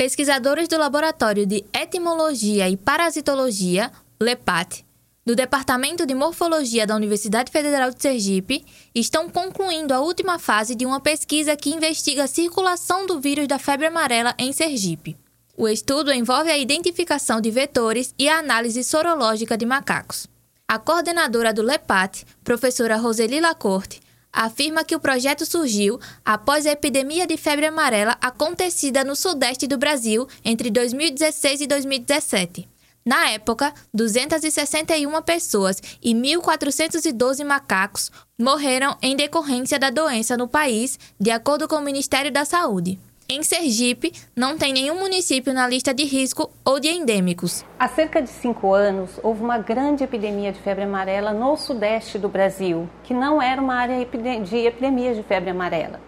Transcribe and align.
Pesquisadores 0.00 0.68
do 0.68 0.78
Laboratório 0.78 1.44
de 1.44 1.64
Etimologia 1.74 2.68
e 2.70 2.76
Parasitologia, 2.76 3.90
LEPAT, 4.20 4.86
do 5.26 5.34
Departamento 5.34 6.06
de 6.06 6.14
Morfologia 6.14 6.86
da 6.86 6.94
Universidade 6.94 7.50
Federal 7.50 7.90
de 7.90 8.00
Sergipe, 8.00 8.64
estão 8.94 9.28
concluindo 9.28 9.92
a 9.92 9.98
última 9.98 10.38
fase 10.38 10.76
de 10.76 10.86
uma 10.86 11.00
pesquisa 11.00 11.56
que 11.56 11.70
investiga 11.70 12.22
a 12.22 12.28
circulação 12.28 13.06
do 13.08 13.18
vírus 13.18 13.48
da 13.48 13.58
febre 13.58 13.86
amarela 13.86 14.36
em 14.38 14.52
Sergipe. 14.52 15.16
O 15.56 15.66
estudo 15.66 16.12
envolve 16.12 16.48
a 16.48 16.56
identificação 16.56 17.40
de 17.40 17.50
vetores 17.50 18.14
e 18.16 18.28
a 18.28 18.38
análise 18.38 18.84
sorológica 18.84 19.58
de 19.58 19.66
macacos. 19.66 20.28
A 20.68 20.78
coordenadora 20.78 21.52
do 21.52 21.60
LEPAT, 21.60 22.24
professora 22.44 22.96
Roseli 22.96 23.40
Lacorte, 23.40 24.00
afirma 24.32 24.84
que 24.84 24.94
o 24.94 25.00
projeto 25.00 25.44
surgiu 25.44 25.98
após 26.24 26.66
a 26.66 26.72
epidemia 26.72 27.26
de 27.26 27.36
febre 27.36 27.66
amarela 27.66 28.16
acontecida 28.20 29.04
no 29.04 29.16
sudeste 29.16 29.66
do 29.66 29.78
Brasil 29.78 30.26
entre 30.44 30.70
2016 30.70 31.62
e 31.62 31.66
2017. 31.66 32.68
Na 33.04 33.30
época, 33.30 33.72
261 33.94 35.22
pessoas 35.22 35.80
e 36.02 36.12
1.412 36.12 37.42
macacos 37.42 38.12
morreram 38.38 38.98
em 39.00 39.16
decorrência 39.16 39.78
da 39.78 39.88
doença 39.88 40.36
no 40.36 40.46
país, 40.46 40.98
de 41.18 41.30
acordo 41.30 41.66
com 41.66 41.76
o 41.76 41.82
Ministério 41.82 42.30
da 42.30 42.44
Saúde. 42.44 42.98
Em 43.30 43.42
Sergipe, 43.42 44.10
não 44.34 44.56
tem 44.56 44.72
nenhum 44.72 44.98
município 44.98 45.52
na 45.52 45.68
lista 45.68 45.92
de 45.92 46.02
risco 46.02 46.50
ou 46.64 46.80
de 46.80 46.88
endêmicos. 46.88 47.62
Há 47.78 47.86
cerca 47.86 48.22
de 48.22 48.30
cinco 48.30 48.72
anos, 48.72 49.20
houve 49.22 49.42
uma 49.42 49.58
grande 49.58 50.02
epidemia 50.02 50.50
de 50.50 50.58
febre 50.58 50.84
amarela 50.84 51.30
no 51.34 51.54
sudeste 51.54 52.18
do 52.18 52.26
Brasil, 52.26 52.88
que 53.04 53.12
não 53.12 53.42
era 53.42 53.60
uma 53.60 53.74
área 53.74 53.98
de 53.98 54.56
epidemias 54.56 55.14
de 55.14 55.22
febre 55.22 55.50
amarela. 55.50 56.00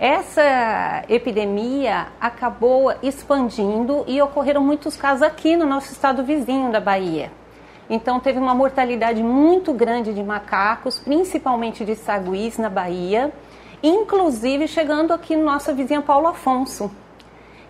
Essa 0.00 1.04
epidemia 1.08 2.08
acabou 2.20 2.92
expandindo 3.04 4.04
e 4.08 4.20
ocorreram 4.20 4.60
muitos 4.64 4.96
casos 4.96 5.22
aqui 5.22 5.56
no 5.56 5.64
nosso 5.64 5.92
estado 5.92 6.24
vizinho 6.24 6.72
da 6.72 6.80
Bahia. 6.80 7.30
Então, 7.88 8.18
teve 8.18 8.40
uma 8.40 8.52
mortalidade 8.52 9.22
muito 9.22 9.72
grande 9.72 10.12
de 10.12 10.24
macacos, 10.24 10.98
principalmente 10.98 11.84
de 11.84 11.94
saguis 11.94 12.58
na 12.58 12.68
Bahia 12.68 13.32
inclusive 13.82 14.66
chegando 14.68 15.12
aqui 15.12 15.36
no 15.36 15.44
nossa 15.44 15.72
vizinha 15.72 16.02
Paulo 16.02 16.28
Afonso. 16.28 16.90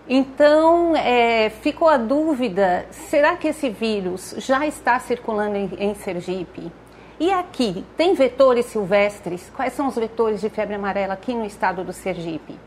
Então, 0.09 0.97
é, 0.97 1.50
ficou 1.50 1.89
a 1.89 1.97
dúvida: 1.97 2.87
será 2.91 3.37
que 3.37 3.48
esse 3.48 3.69
vírus 3.69 4.34
já 4.39 4.67
está 4.67 4.98
circulando 4.98 5.56
em, 5.56 5.70
em 5.78 5.95
Sergipe? 5.95 6.73
E 7.20 7.33
aqui, 7.33 7.84
tem 7.97 8.15
vetores 8.15 8.67
silvestres? 8.67 9.50
Quais 9.55 9.73
são 9.73 9.89
os 9.89 9.97
vetores 9.97 10.41
de 10.41 10.48
febre 10.48 10.77
amarela 10.77 11.15
aqui 11.15 11.34
no 11.34 11.45
estado 11.45 11.83
do 11.83 11.92
Sergipe? 11.92 12.59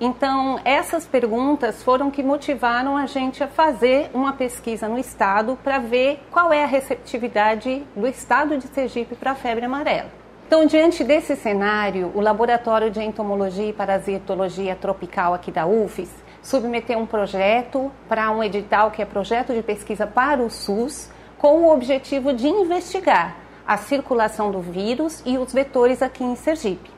Então, 0.00 0.58
essas 0.64 1.06
perguntas 1.06 1.82
foram 1.82 2.10
que 2.10 2.22
motivaram 2.22 2.96
a 2.96 3.06
gente 3.06 3.44
a 3.44 3.46
fazer 3.46 4.10
uma 4.12 4.32
pesquisa 4.32 4.88
no 4.88 4.98
estado 4.98 5.56
para 5.62 5.78
ver 5.78 6.20
qual 6.32 6.52
é 6.52 6.64
a 6.64 6.66
receptividade 6.66 7.86
do 7.94 8.08
estado 8.08 8.58
de 8.58 8.66
Sergipe 8.66 9.14
para 9.14 9.30
a 9.30 9.34
febre 9.36 9.64
amarela. 9.64 10.21
Então, 10.52 10.66
diante 10.66 11.02
desse 11.02 11.34
cenário, 11.34 12.12
o 12.14 12.20
Laboratório 12.20 12.90
de 12.90 13.00
Entomologia 13.00 13.70
e 13.70 13.72
Parasitologia 13.72 14.76
Tropical 14.76 15.32
aqui 15.32 15.50
da 15.50 15.66
UFES 15.66 16.10
submeteu 16.42 16.98
um 16.98 17.06
projeto 17.06 17.90
para 18.06 18.30
um 18.30 18.44
edital 18.44 18.90
que 18.90 19.00
é 19.00 19.06
projeto 19.06 19.54
de 19.54 19.62
pesquisa 19.62 20.06
para 20.06 20.42
o 20.42 20.50
SUS, 20.50 21.10
com 21.38 21.62
o 21.62 21.72
objetivo 21.72 22.34
de 22.34 22.48
investigar 22.48 23.34
a 23.66 23.78
circulação 23.78 24.50
do 24.50 24.60
vírus 24.60 25.22
e 25.24 25.38
os 25.38 25.54
vetores 25.54 26.02
aqui 26.02 26.22
em 26.22 26.36
Sergipe. 26.36 26.90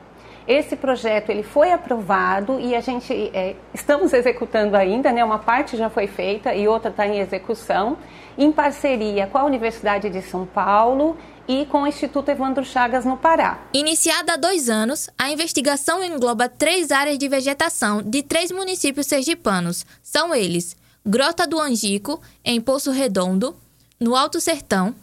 Esse 0.45 0.75
projeto 0.75 1.29
ele 1.29 1.41
foi 1.41 1.71
aprovado 1.71 2.59
e 2.59 2.75
a 2.75 2.81
gente 2.81 3.31
é, 3.33 3.55
estamos 3.73 4.11
executando 4.13 4.75
ainda, 4.75 5.13
né? 5.13 5.23
Uma 5.23 5.39
parte 5.39 5.77
já 5.77 5.89
foi 5.89 6.07
feita 6.07 6.53
e 6.53 6.67
outra 6.67 6.91
está 6.91 7.07
em 7.07 7.19
execução, 7.19 7.97
em 8.37 8.51
parceria 8.51 9.25
com 9.25 9.37
a 9.37 9.45
Universidade 9.45 10.09
de 10.09 10.21
São 10.21 10.45
Paulo 10.45 11.17
e 11.47 11.65
com 11.65 11.83
o 11.83 11.87
Instituto 11.87 12.29
Evandro 12.29 12.63
Chagas 12.63 13.05
no 13.05 13.17
Pará. 13.17 13.59
Iniciada 13.73 14.33
há 14.33 14.37
dois 14.37 14.69
anos, 14.69 15.09
a 15.17 15.31
investigação 15.31 16.03
engloba 16.03 16.49
três 16.49 16.91
áreas 16.91 17.17
de 17.17 17.27
vegetação 17.27 18.01
de 18.01 18.23
três 18.23 18.51
municípios 18.51 19.07
sergipanos. 19.07 19.85
São 20.01 20.33
eles: 20.33 20.75
Grota 21.05 21.45
do 21.45 21.59
Angico, 21.59 22.21
em 22.43 22.59
Poço 22.59 22.91
Redondo, 22.91 23.55
no 23.99 24.15
Alto 24.15 24.41
Sertão, 24.41 24.95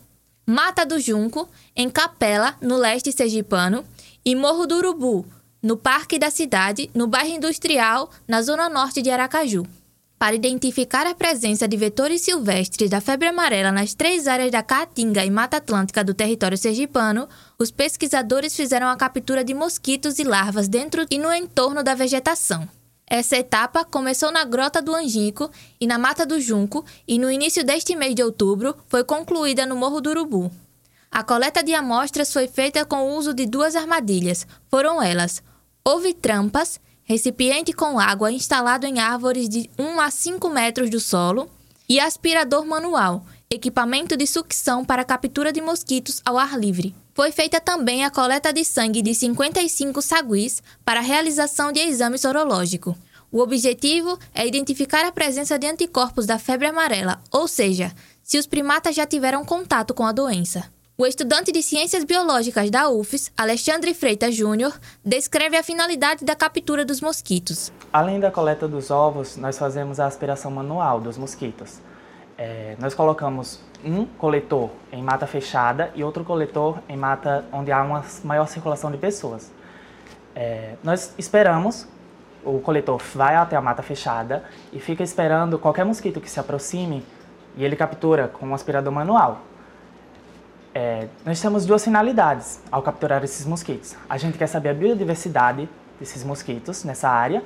Mata 0.47 0.85
do 0.85 0.99
Junco, 0.99 1.49
em 1.77 1.89
Capela, 1.89 2.57
no 2.61 2.77
leste 2.77 3.13
sergipano, 3.13 3.85
e 4.25 4.35
Morro 4.35 4.67
do 4.67 4.77
Urubu, 4.77 5.25
no 5.63 5.77
Parque 5.77 6.19
da 6.19 6.31
Cidade, 6.31 6.91
no 6.93 7.07
bairro 7.07 7.37
Industrial, 7.37 8.11
na 8.27 8.43
zona 8.43 8.69
norte 8.69 9.01
de 9.01 9.11
Aracaju. 9.11 9.65
Para 10.23 10.37
identificar 10.37 11.05
a 11.05 11.17
presença 11.17 11.67
de 11.67 11.77
vetores 11.77 12.21
silvestres 12.21 12.89
da 12.89 13.01
febre 13.01 13.27
amarela 13.27 13.73
nas 13.73 13.93
três 13.93 14.29
áreas 14.29 14.53
da 14.53 14.63
Caatinga 14.63 15.25
e 15.25 15.31
Mata 15.33 15.57
Atlântica 15.57 16.05
do 16.05 16.15
território 16.15 16.57
sergipano, 16.57 17.29
os 17.59 17.73
pesquisadores 17.73 18.55
fizeram 18.55 18.87
a 18.87 18.95
captura 18.95 19.43
de 19.43 19.53
mosquitos 19.53 20.21
e 20.21 20.23
larvas 20.23 20.69
dentro 20.69 21.05
e 21.11 21.19
no 21.19 21.35
entorno 21.35 21.83
da 21.83 21.97
vegetação. 21.97 22.69
Essa 23.05 23.37
etapa 23.37 23.85
começou 23.85 24.31
na 24.31 24.45
Grota 24.45 24.81
do 24.81 24.95
Angico 24.95 25.51
e 25.81 25.89
na 25.89 25.99
Mata 25.99 26.25
do 26.25 26.41
Junco 26.41 26.85
e 27.05 27.19
no 27.19 27.29
início 27.29 27.65
deste 27.65 27.97
mês 27.97 28.15
de 28.15 28.23
outubro 28.23 28.77
foi 28.87 29.03
concluída 29.03 29.67
no 29.67 29.75
Morro 29.75 30.01
do 30.01 30.11
Urubu. 30.11 30.53
A 31.11 31.25
coleta 31.25 31.65
de 31.65 31.75
amostras 31.75 32.33
foi 32.33 32.47
feita 32.47 32.85
com 32.85 33.11
o 33.11 33.17
uso 33.17 33.35
de 33.35 33.45
duas 33.45 33.75
armadilhas. 33.75 34.47
Foram 34.71 35.03
elas: 35.03 35.43
houve 35.85 36.15
trampas, 36.15 36.79
recipiente 37.13 37.75
com 37.75 38.01
água 38.01 38.33
instalado 38.33 38.87
em 38.87 38.99
árvores 38.99 39.47
de 39.47 39.69
1 39.79 40.01
a 40.01 40.11
5 40.11 40.49
metros 40.49 40.89
do 40.89 40.99
solo 40.99 41.47
e 41.87 42.01
aspirador 42.01 42.65
manual, 42.65 43.27
equipamento 43.51 44.17
de 44.17 44.27
sucção 44.27 44.83
para 44.83 45.05
captura 45.05 45.53
de 45.53 45.61
mosquitos 45.61 46.23
ao 46.25 46.39
ar 46.39 46.59
livre. 46.59 46.95
Foi 47.13 47.31
feita 47.31 47.61
também 47.61 48.03
a 48.03 48.11
coleta 48.11 48.51
de 48.51 48.65
sangue 48.65 49.03
de 49.03 49.15
55 49.15 50.01
saguis 50.01 50.63
para 50.87 51.03
realização 51.03 51.71
de 51.71 51.81
exame 51.81 52.17
sorológico. 52.17 52.97
O 53.31 53.41
objetivo 53.41 54.19
é 54.35 54.47
identificar 54.47 55.05
a 55.05 55.13
presença 55.13 55.59
de 55.59 55.67
anticorpos 55.67 56.25
da 56.25 56.39
febre 56.39 56.69
amarela, 56.69 57.21
ou 57.31 57.47
seja, 57.47 57.93
se 58.23 58.39
os 58.39 58.47
primatas 58.47 58.97
já 58.97 59.05
tiveram 59.05 59.45
contato 59.45 59.93
com 59.93 60.07
a 60.07 60.13
doença. 60.13 60.65
O 61.03 61.07
estudante 61.07 61.51
de 61.51 61.61
Ciências 61.65 62.05
Biológicas 62.05 62.71
da 62.71 62.89
UFES, 62.89 63.33
Alexandre 63.37 63.93
Freitas 63.93 64.37
Júnior, 64.37 64.73
descreve 65.05 65.57
a 65.57 65.63
finalidade 65.65 66.25
da 66.25 66.37
captura 66.37 66.85
dos 66.85 67.01
mosquitos. 67.01 67.73
Além 67.93 68.21
da 68.21 68.31
coleta 68.31 68.69
dos 68.69 68.89
ovos, 68.89 69.37
nós 69.37 69.59
fazemos 69.59 69.99
a 69.99 70.07
aspiração 70.07 70.49
manual 70.49 71.01
dos 71.01 71.19
mosquitos. 71.19 71.81
É, 72.39 72.77
nós 72.79 72.95
colocamos 72.95 73.59
um 73.85 74.07
coletor 74.07 74.71
em 74.93 75.03
mata 75.03 75.27
fechada 75.27 75.91
e 75.97 76.05
outro 76.05 76.23
coletor 76.23 76.79
em 76.89 76.97
mata 76.97 77.45
onde 77.53 77.73
há 77.73 77.83
uma 77.83 78.05
maior 78.23 78.47
circulação 78.47 78.89
de 78.93 78.97
pessoas. 78.97 79.51
É, 80.37 80.77
nós 80.85 81.15
esperamos, 81.19 81.85
o 82.45 82.61
coletor 82.61 83.03
vai 83.13 83.35
até 83.35 83.57
a 83.57 83.61
mata 83.61 83.83
fechada 83.83 84.45
e 84.73 84.79
fica 84.79 85.03
esperando 85.03 85.59
qualquer 85.59 85.85
mosquito 85.85 86.21
que 86.21 86.31
se 86.31 86.39
aproxime 86.39 87.05
e 87.57 87.65
ele 87.65 87.75
captura 87.75 88.29
com 88.29 88.47
um 88.47 88.55
aspirador 88.55 88.93
manual. 88.93 89.43
É, 90.75 91.09
nós 91.25 91.41
temos 91.41 91.67
duas 91.67 91.85
finalidades 91.85 92.61
ao 92.71 92.83
capturar 92.83 93.23
esses 93.23 93.45
mosquitos. 93.47 93.95
A 94.09 94.17
gente 94.17 94.39
quer 94.39 94.47
saber 94.47 94.71
a 94.71 94.75
biodiversidade 94.75 95.69
desses 96.01 96.25
mosquitos 96.25 96.85
nessa 96.85 97.09
área 97.09 97.43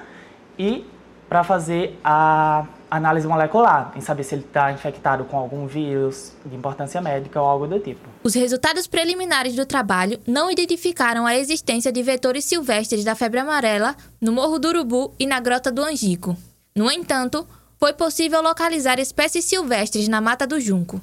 e 0.58 0.86
para 1.28 1.42
fazer 1.42 1.98
a 2.04 2.66
análise 2.88 3.26
molecular, 3.26 3.92
em 3.96 4.00
saber 4.00 4.22
se 4.22 4.34
ele 4.34 4.44
está 4.44 4.70
infectado 4.70 5.24
com 5.24 5.36
algum 5.36 5.66
vírus 5.66 6.32
de 6.44 6.54
importância 6.54 7.00
médica 7.00 7.40
ou 7.40 7.48
algo 7.48 7.66
do 7.66 7.80
tipo. 7.80 8.08
Os 8.22 8.34
resultados 8.34 8.86
preliminares 8.86 9.56
do 9.56 9.66
trabalho 9.66 10.20
não 10.26 10.50
identificaram 10.50 11.26
a 11.26 11.36
existência 11.36 11.90
de 11.90 12.02
vetores 12.02 12.44
silvestres 12.44 13.04
da 13.04 13.16
febre 13.16 13.40
amarela 13.40 13.96
no 14.20 14.30
Morro 14.32 14.58
do 14.58 14.68
Urubu 14.68 15.14
e 15.18 15.26
na 15.26 15.40
Grota 15.40 15.72
do 15.72 15.82
Angico. 15.82 16.36
No 16.74 16.90
entanto, 16.90 17.46
foi 17.78 17.92
possível 17.92 18.40
localizar 18.40 19.00
espécies 19.00 19.44
silvestres 19.44 20.06
na 20.06 20.20
Mata 20.20 20.46
do 20.46 20.60
Junco. 20.60 21.00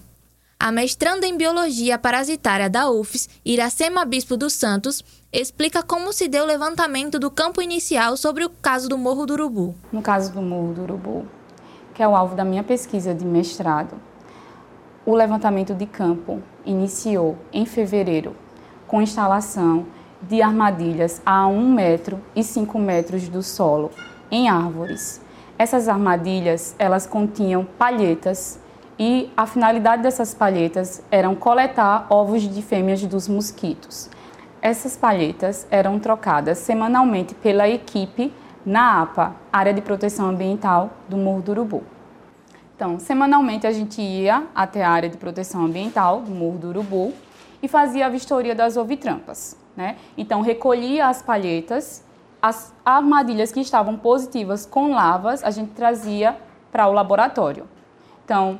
A 0.64 0.72
mestranda 0.72 1.28
em 1.28 1.36
Biologia 1.36 1.98
Parasitária 2.00 2.70
da 2.70 2.90
UFES, 2.90 3.28
Iracema 3.44 4.06
Bispo 4.06 4.38
dos 4.38 4.54
Santos, 4.54 5.04
explica 5.30 5.84
como 5.84 6.14
se 6.14 6.30
deu 6.30 6.46
o 6.46 6.48
levantamento 6.48 7.20
do 7.20 7.30
campo 7.30 7.62
inicial 7.62 8.16
sobre 8.16 8.46
o 8.46 8.50
caso 8.50 8.88
do 8.88 8.98
Morro 8.98 9.26
do 9.26 9.34
Urubu. 9.34 9.76
No 9.92 10.02
caso 10.02 10.32
do 10.32 10.42
Morro 10.42 10.74
do 10.74 10.84
Urubu, 10.84 11.28
que 11.94 12.02
é 12.02 12.08
o 12.08 12.16
alvo 12.16 12.34
da 12.34 12.46
minha 12.46 12.64
pesquisa 12.64 13.14
de 13.14 13.26
mestrado, 13.26 14.00
o 15.06 15.14
levantamento 15.14 15.76
de 15.76 15.86
campo 15.86 16.42
iniciou 16.66 17.38
em 17.52 17.66
fevereiro 17.66 18.34
com 18.88 19.02
instalação 19.02 19.86
de 20.22 20.42
armadilhas 20.42 21.22
a 21.26 21.46
1 21.46 21.74
metro 21.74 22.22
e 22.34 22.42
5 22.42 22.80
metros 22.80 23.28
do 23.28 23.44
solo 23.44 23.92
em 24.32 24.48
árvores. 24.48 25.20
Essas 25.58 25.90
armadilhas, 25.90 26.74
elas 26.80 27.06
continham 27.06 27.66
palhetas 27.66 28.63
e 28.98 29.32
a 29.36 29.46
finalidade 29.46 30.04
dessas 30.04 30.34
palhetas 30.34 31.04
eram 31.10 31.36
coletar 31.36 32.08
ovos 32.10 32.42
de 32.44 32.62
fêmeas 32.62 33.04
dos 33.06 33.28
mosquitos. 33.28 34.10
Essas 34.62 34.96
palhetas 34.96 35.68
eram 35.70 36.00
trocadas 36.00 36.60
semanalmente 36.60 37.36
pela 37.36 37.68
equipe 37.68 38.34
na 38.66 39.02
APA, 39.02 39.36
Área 39.52 39.74
de 39.74 39.82
Proteção 39.82 40.30
Ambiental 40.30 40.92
do 41.10 41.18
Morro 41.18 41.42
do 41.42 41.52
Urubu. 41.52 41.84
Então, 42.76 43.00
semanalmente 43.00 43.68
a 43.68 43.72
gente 43.72 44.02
ia 44.02 44.48
até 44.56 44.84
a 44.84 44.90
área 44.90 45.10
de 45.10 45.18
proteção 45.18 45.66
ambiental 45.66 46.22
do 46.22 46.32
Morro 46.32 46.58
do 46.58 46.68
Urubu 46.70 47.14
e 47.62 47.68
fazia 47.68 48.06
a 48.06 48.10
vistoria 48.10 48.56
das 48.56 48.78
ovitrampas. 48.78 49.58
Né? 49.76 49.98
Então, 50.18 50.42
recolhia 50.42 51.08
as 51.08 51.22
palhetas, 51.22 52.04
as 52.42 52.74
armadilhas 52.86 53.52
que 53.52 53.60
estavam 53.60 53.98
positivas 53.98 54.66
com 54.66 54.92
lavas, 54.92 55.44
a 55.44 55.52
gente 55.52 55.72
trazia 55.72 56.38
para 56.72 56.88
o 56.88 56.92
laboratório. 56.92 57.68
Então, 58.26 58.60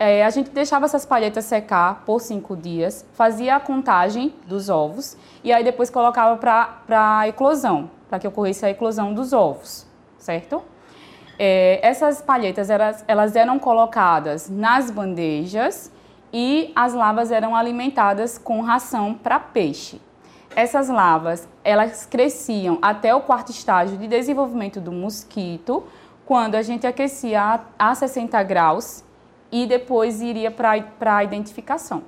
é, 0.00 0.24
a 0.24 0.30
gente 0.30 0.48
deixava 0.48 0.86
essas 0.86 1.04
palhetas 1.04 1.44
secar 1.44 2.04
por 2.06 2.22
cinco 2.22 2.56
dias, 2.56 3.04
fazia 3.12 3.56
a 3.56 3.60
contagem 3.60 4.34
dos 4.46 4.70
ovos 4.70 5.14
e 5.44 5.52
aí 5.52 5.62
depois 5.62 5.90
colocava 5.90 6.38
para 6.38 7.18
a 7.18 7.28
eclosão, 7.28 7.90
para 8.08 8.18
que 8.18 8.26
ocorresse 8.26 8.64
a 8.64 8.70
eclosão 8.70 9.12
dos 9.12 9.34
ovos, 9.34 9.86
certo? 10.16 10.62
É, 11.38 11.86
essas 11.86 12.22
palhetas 12.22 12.70
elas, 12.70 13.04
elas 13.06 13.36
eram 13.36 13.58
colocadas 13.58 14.48
nas 14.48 14.90
bandejas 14.90 15.92
e 16.32 16.72
as 16.74 16.94
lavas 16.94 17.30
eram 17.30 17.54
alimentadas 17.54 18.38
com 18.38 18.62
ração 18.62 19.12
para 19.12 19.38
peixe. 19.38 20.00
Essas 20.56 20.88
lavas 20.88 21.46
elas 21.62 22.06
cresciam 22.06 22.78
até 22.80 23.14
o 23.14 23.20
quarto 23.20 23.50
estágio 23.50 23.98
de 23.98 24.08
desenvolvimento 24.08 24.80
do 24.80 24.92
mosquito, 24.92 25.84
quando 26.24 26.54
a 26.54 26.62
gente 26.62 26.86
aquecia 26.86 27.60
a 27.78 27.94
60 27.94 28.42
graus 28.44 29.04
e 29.50 29.66
depois 29.66 30.20
iria 30.20 30.50
para 30.50 31.16
a 31.16 31.24
identificação. 31.24 32.02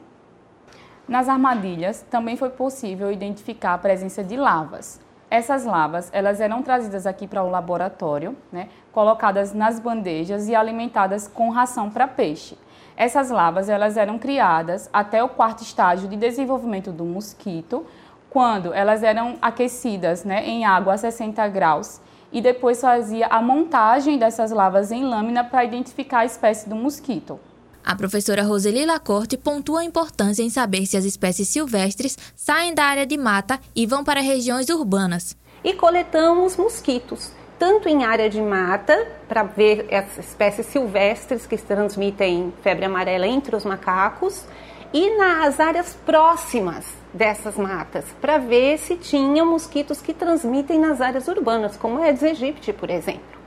Nas 1.09 1.29
armadilhas 1.29 2.03
também 2.11 2.37
foi 2.37 2.50
possível 2.50 3.11
identificar 3.11 3.75
a 3.75 3.79
presença 3.79 4.23
de 4.23 4.37
lavas. 4.37 5.00
Essas 5.29 5.65
lavas, 5.65 6.11
elas 6.12 6.41
eram 6.41 6.62
trazidas 6.62 7.06
aqui 7.06 7.27
para 7.27 7.43
o 7.43 7.50
laboratório, 7.50 8.37
né, 8.53 8.69
colocadas 8.93 9.53
nas 9.53 9.81
bandejas 9.81 10.47
e 10.47 10.55
alimentadas 10.55 11.27
com 11.27 11.50
ração 11.50 11.91
para 11.91 12.06
peixe. 12.06 12.56
Essas 12.97 13.31
lavas, 13.31 13.69
elas 13.69 13.97
eram 13.97 14.19
criadas 14.19 14.91
até 14.93 15.25
o 15.25 15.29
quarto 15.29 15.62
estágio 15.62 16.09
de 16.09 16.17
desenvolvimento 16.17 16.93
do 16.93 17.05
mosquito, 17.05 17.87
quando 18.29 18.73
elas 18.73 19.03
eram 19.03 19.37
aquecidas 19.43 20.25
né, 20.25 20.47
em 20.47 20.65
água 20.65 20.94
a 20.94 20.99
60 20.99 21.49
graus 21.49 22.00
e 22.32 22.40
depois 22.40 22.81
fazia 22.81 23.26
a 23.26 23.43
montagem 23.43 24.19
dessas 24.19 24.50
lavas 24.50 24.90
em 24.90 25.05
lâmina 25.05 25.44
para 25.44 25.64
identificar 25.64 26.20
a 26.20 26.25
espécie 26.25 26.69
do 26.69 26.75
mosquito. 26.75 27.38
A 27.84 27.96
professora 27.96 28.44
Roseli 28.44 28.87
Lacorte 28.87 29.37
pontua 29.37 29.81
a 29.81 29.84
importância 29.84 30.43
em 30.43 30.49
saber 30.49 30.87
se 30.87 30.96
as 30.96 31.05
espécies 31.05 31.49
silvestres 31.49 32.17
saem 32.37 32.75
da 32.75 32.84
área 32.84 33.05
de 33.05 33.19
mata 33.19 33.58
e 33.75 33.87
vão 33.87 34.05
para 34.05 34.20
regiões 34.20 34.69
urbanas. 34.69 35.37
E 35.64 35.75
coletamos 35.75 36.56
mosquitos, 36.56 37.32
tanto 37.58 37.88
em 37.88 38.05
área 38.05 38.31
de 38.31 38.40
mata, 38.40 39.06
para 39.29 39.43
ver 39.43 39.93
as 39.93 40.17
espécies 40.17 40.67
silvestres 40.67 41.44
que 41.44 41.56
transmitem 41.56 42.52
febre 42.62 42.84
amarela 42.84 43.26
entre 43.26 43.56
os 43.56 43.64
macacos, 43.64 44.44
e 44.93 45.17
nas 45.17 45.58
áreas 45.58 45.96
próximas 46.06 47.02
dessas 47.12 47.56
matas, 47.56 48.05
para 48.20 48.38
ver 48.38 48.79
se 48.79 48.97
tinham 48.97 49.47
mosquitos 49.47 50.00
que 50.00 50.14
transmitem 50.14 50.79
nas 50.79 51.00
áreas 51.00 51.29
urbanas, 51.29 51.76
como 51.76 51.99
é 51.99 52.06
Aedes 52.06 52.23
aegypti, 52.23 52.73
por 52.73 52.91
exemplo. 52.91 53.43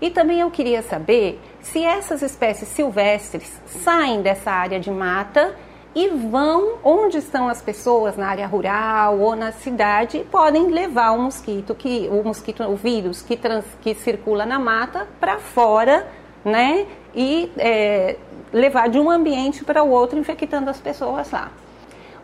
E 0.00 0.08
também 0.08 0.40
eu 0.40 0.50
queria 0.50 0.82
saber 0.82 1.38
se 1.60 1.84
essas 1.84 2.22
espécies 2.22 2.68
silvestres 2.68 3.60
saem 3.66 4.22
dessa 4.22 4.50
área 4.50 4.80
de 4.80 4.90
mata 4.90 5.54
e 5.94 6.08
vão 6.08 6.78
onde 6.82 7.18
estão 7.18 7.48
as 7.48 7.60
pessoas 7.60 8.16
na 8.16 8.28
área 8.28 8.46
rural 8.46 9.18
ou 9.18 9.36
na 9.36 9.52
cidade 9.52 10.18
e 10.18 10.24
podem 10.24 10.68
levar 10.68 11.10
o 11.10 11.20
mosquito 11.20 11.74
que 11.74 12.08
o 12.10 12.22
mosquito 12.22 12.62
o 12.62 12.76
vírus 12.76 13.22
que 13.22 13.36
trans, 13.36 13.64
que 13.82 13.94
circula 13.94 14.46
na 14.46 14.58
mata 14.58 15.06
para 15.18 15.38
fora 15.38 16.06
né 16.44 16.86
e 17.12 17.50
é, 17.58 18.16
levar 18.52 18.88
de 18.88 19.00
um 19.00 19.10
ambiente 19.10 19.64
para 19.64 19.82
o 19.82 19.90
outro 19.90 20.16
infectando 20.16 20.70
as 20.70 20.80
pessoas 20.80 21.28
lá 21.32 21.50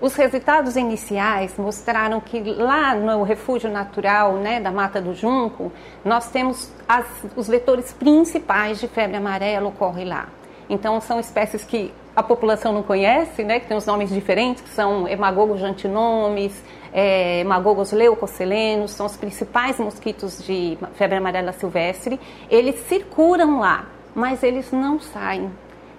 os 0.00 0.14
resultados 0.14 0.76
iniciais 0.76 1.56
mostraram 1.56 2.20
que 2.20 2.38
lá 2.40 2.94
no 2.94 3.22
refúgio 3.22 3.70
natural 3.70 4.34
né, 4.34 4.60
da 4.60 4.70
Mata 4.70 5.00
do 5.00 5.14
Junco, 5.14 5.72
nós 6.04 6.30
temos 6.30 6.70
as, 6.86 7.06
os 7.34 7.48
vetores 7.48 7.92
principais 7.92 8.78
de 8.78 8.88
febre 8.88 9.16
amarela 9.16 9.68
ocorrem 9.68 10.06
lá. 10.06 10.28
Então, 10.68 11.00
são 11.00 11.18
espécies 11.18 11.64
que 11.64 11.92
a 12.14 12.22
população 12.22 12.72
não 12.72 12.82
conhece, 12.82 13.42
né, 13.42 13.60
que 13.60 13.66
tem 13.68 13.76
os 13.76 13.86
nomes 13.86 14.10
diferentes, 14.10 14.62
que 14.62 14.70
são 14.70 15.08
hemagogos 15.08 15.62
antinomes, 15.62 16.62
é, 16.92 17.40
hemagogos 17.40 17.92
leucocelenos, 17.92 18.90
são 18.90 19.06
os 19.06 19.16
principais 19.16 19.78
mosquitos 19.78 20.42
de 20.44 20.76
febre 20.94 21.16
amarela 21.16 21.52
silvestre. 21.52 22.18
Eles 22.50 22.80
circulam 22.86 23.60
lá, 23.60 23.86
mas 24.14 24.42
eles 24.42 24.72
não 24.72 24.98
saem 24.98 25.50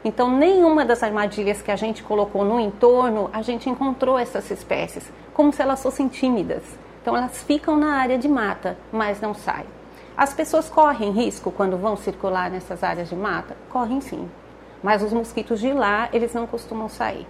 então, 0.04 0.30
nenhuma 0.30 0.86
das 0.86 1.04
armadilhas 1.04 1.62
que 1.62 1.72
a 1.72 1.76
gente 1.76 2.04
colocou 2.04 2.46
no 2.46 2.60
entorno, 2.60 3.30
a 3.34 3.42
gente 3.42 3.70
encontrou 3.70 4.18
essas 4.18 4.50
espécies, 4.52 5.12
como 5.34 5.52
se 5.52 5.62
elas 5.62 5.82
fossem 5.82 6.08
tímidas. 6.08 6.64
Então, 7.02 7.16
elas 7.16 7.42
ficam 7.44 7.78
na 7.78 7.96
área 7.96 8.18
de 8.18 8.28
mata, 8.28 8.78
mas 8.92 9.20
não 9.20 9.34
saem. 9.34 9.66
As 10.16 10.34
pessoas 10.34 10.70
correm 10.70 11.12
risco 11.12 11.52
quando 11.52 11.78
vão 11.78 11.96
circular 11.96 12.50
nessas 12.50 12.84
áreas 12.84 13.10
de 13.10 13.16
mata? 13.16 13.56
Correm 13.70 14.02
sim. 14.02 14.30
Mas 14.82 15.04
os 15.04 15.14
mosquitos 15.14 15.60
de 15.60 15.72
lá, 15.74 16.10
eles 16.14 16.34
não 16.34 16.48
costumam 16.48 16.90
sair. 16.90 17.28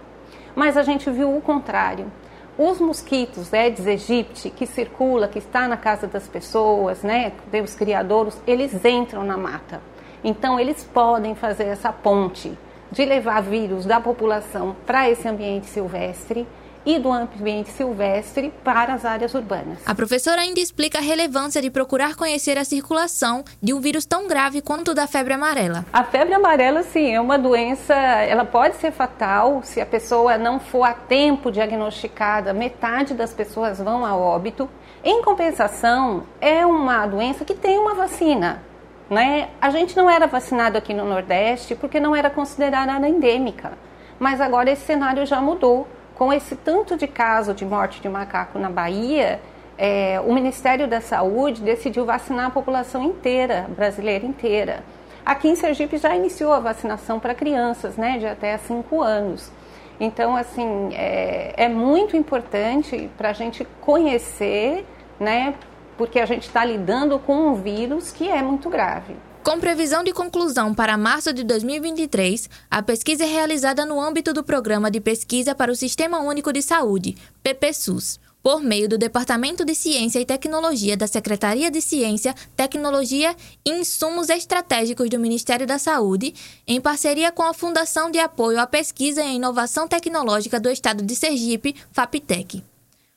Mas 0.54 0.76
a 0.76 0.82
gente 0.82 1.10
viu 1.10 1.36
o 1.36 1.40
contrário. 1.40 2.10
Os 2.56 2.80
mosquitos 2.80 3.52
Aedes 3.54 3.86
aegypti, 3.86 4.50
que 4.50 4.66
circula, 4.66 5.28
que 5.28 5.38
está 5.38 5.68
na 5.68 5.76
casa 5.76 6.06
das 6.06 6.26
pessoas, 6.26 7.02
né, 7.02 7.32
dos 7.52 7.74
criadouros, 7.74 8.36
eles 8.46 8.84
entram 8.84 9.22
na 9.22 9.36
mata. 9.36 9.80
Então, 10.22 10.58
eles 10.58 10.84
podem 10.84 11.34
fazer 11.34 11.64
essa 11.64 11.92
ponte 11.92 12.56
de 12.90 13.04
levar 13.04 13.42
vírus 13.42 13.84
da 13.84 14.00
população 14.00 14.74
para 14.86 15.08
esse 15.10 15.28
ambiente 15.28 15.66
silvestre 15.66 16.46
e 16.86 16.98
do 16.98 17.12
ambiente 17.12 17.70
silvestre 17.70 18.52
para 18.64 18.94
as 18.94 19.04
áreas 19.04 19.34
urbanas. 19.34 19.78
A 19.84 19.94
professora 19.94 20.40
ainda 20.40 20.58
explica 20.58 20.96
a 20.98 21.02
relevância 21.02 21.60
de 21.60 21.70
procurar 21.70 22.16
conhecer 22.16 22.56
a 22.56 22.64
circulação 22.64 23.44
de 23.62 23.74
um 23.74 23.80
vírus 23.80 24.06
tão 24.06 24.26
grave 24.26 24.62
quanto 24.62 24.92
o 24.92 24.94
da 24.94 25.06
febre 25.06 25.34
amarela. 25.34 25.84
A 25.92 26.02
febre 26.02 26.32
amarela, 26.32 26.82
sim, 26.82 27.14
é 27.14 27.20
uma 27.20 27.38
doença, 27.38 27.94
ela 27.94 28.44
pode 28.44 28.76
ser 28.76 28.90
fatal 28.90 29.60
se 29.62 29.82
a 29.82 29.86
pessoa 29.86 30.38
não 30.38 30.58
for 30.58 30.84
a 30.84 30.94
tempo 30.94 31.52
diagnosticada, 31.52 32.54
metade 32.54 33.12
das 33.12 33.34
pessoas 33.34 33.78
vão 33.78 34.06
a 34.06 34.16
óbito. 34.16 34.66
Em 35.04 35.22
compensação, 35.22 36.24
é 36.40 36.64
uma 36.64 37.06
doença 37.06 37.44
que 37.44 37.54
tem 37.54 37.78
uma 37.78 37.94
vacina. 37.94 38.62
Né? 39.08 39.48
A 39.60 39.70
gente 39.70 39.96
não 39.96 40.08
era 40.08 40.26
vacinado 40.26 40.76
aqui 40.76 40.92
no 40.92 41.04
Nordeste 41.04 41.74
porque 41.74 41.98
não 41.98 42.14
era 42.14 42.28
considerada 42.28 43.08
endêmica, 43.08 43.72
mas 44.18 44.40
agora 44.40 44.70
esse 44.70 44.82
cenário 44.82 45.24
já 45.24 45.40
mudou. 45.40 45.86
Com 46.14 46.32
esse 46.32 46.56
tanto 46.56 46.96
de 46.96 47.06
caso 47.06 47.54
de 47.54 47.64
morte 47.64 48.02
de 48.02 48.08
macaco 48.08 48.58
na 48.58 48.68
Bahia, 48.68 49.40
é, 49.78 50.20
o 50.26 50.32
Ministério 50.32 50.88
da 50.88 51.00
Saúde 51.00 51.62
decidiu 51.62 52.04
vacinar 52.04 52.46
a 52.46 52.50
população 52.50 53.04
inteira, 53.04 53.66
brasileira 53.76 54.26
inteira. 54.26 54.82
Aqui 55.24 55.48
em 55.48 55.54
Sergipe 55.54 55.96
já 55.98 56.16
iniciou 56.16 56.52
a 56.52 56.58
vacinação 56.58 57.20
para 57.20 57.34
crianças, 57.34 57.96
né, 57.96 58.18
de 58.18 58.26
até 58.26 58.56
5 58.58 59.00
anos. 59.00 59.52
Então, 60.00 60.34
assim, 60.34 60.90
é, 60.94 61.52
é 61.56 61.68
muito 61.68 62.16
importante 62.16 63.08
para 63.16 63.30
a 63.30 63.32
gente 63.32 63.64
conhecer, 63.80 64.84
né, 65.20 65.54
porque 65.98 66.20
a 66.20 66.24
gente 66.24 66.46
está 66.46 66.64
lidando 66.64 67.18
com 67.18 67.48
um 67.48 67.54
vírus 67.54 68.10
que 68.12 68.28
é 68.28 68.40
muito 68.40 68.70
grave. 68.70 69.16
Com 69.42 69.58
previsão 69.58 70.04
de 70.04 70.12
conclusão 70.12 70.74
para 70.74 70.96
março 70.96 71.32
de 71.32 71.42
2023, 71.42 72.48
a 72.70 72.82
pesquisa 72.82 73.24
é 73.24 73.26
realizada 73.26 73.84
no 73.84 74.00
âmbito 74.00 74.32
do 74.32 74.44
Programa 74.44 74.90
de 74.90 75.00
Pesquisa 75.00 75.54
para 75.54 75.72
o 75.72 75.76
Sistema 75.76 76.20
Único 76.20 76.52
de 76.52 76.60
Saúde, 76.62 77.16
PPSUS, 77.42 78.20
por 78.42 78.62
meio 78.62 78.88
do 78.88 78.98
Departamento 78.98 79.64
de 79.64 79.74
Ciência 79.74 80.20
e 80.20 80.26
Tecnologia 80.26 80.96
da 80.96 81.06
Secretaria 81.06 81.70
de 81.70 81.80
Ciência, 81.80 82.34
Tecnologia 82.56 83.34
e 83.64 83.70
Insumos 83.70 84.28
Estratégicos 84.28 85.08
do 85.08 85.18
Ministério 85.18 85.66
da 85.66 85.78
Saúde, 85.78 86.34
em 86.66 86.80
parceria 86.80 87.32
com 87.32 87.42
a 87.42 87.54
Fundação 87.54 88.10
de 88.10 88.18
Apoio 88.18 88.60
à 88.60 88.66
Pesquisa 88.66 89.22
e 89.22 89.36
Inovação 89.36 89.88
Tecnológica 89.88 90.60
do 90.60 90.70
Estado 90.70 91.02
de 91.02 91.16
Sergipe, 91.16 91.74
FAPTEC. 91.90 92.62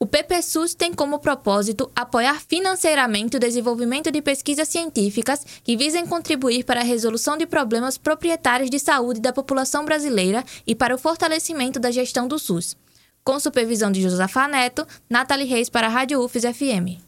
O 0.04 0.08
PPSUS 0.08 0.74
tem 0.74 0.92
como 0.92 1.20
propósito 1.20 1.92
apoiar 1.96 2.42
financeiramente 2.42 3.38
o 3.38 3.40
desenvolvimento 3.40 4.12
de 4.12 4.20
pesquisas 4.20 4.68
científicas 4.68 5.46
que 5.64 5.78
visem 5.78 6.08
contribuir 6.08 6.64
para 6.64 6.80
a 6.80 6.84
resolução 6.84 7.38
de 7.38 7.46
problemas 7.46 8.00
proprietários 8.00 8.72
de 8.72 8.80
saúde 8.80 9.22
da 9.22 9.32
população 9.32 9.86
brasileira 9.86 10.44
e 10.66 10.74
para 10.74 10.96
o 10.96 10.98
fortalecimento 10.98 11.80
da 11.80 11.92
gestão 11.92 12.28
do 12.28 12.40
SUS. 12.40 12.76
Com 13.24 13.40
supervisão 13.40 13.92
de 13.92 14.02
Josafá 14.02 14.48
Neto, 14.48 14.88
Nathalie 15.08 15.46
Reis 15.46 15.70
para 15.70 15.86
a 15.86 15.92
Rádio 15.92 16.20
UFES 16.20 16.46
FM. 16.46 17.02